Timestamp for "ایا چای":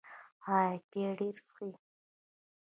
0.57-1.09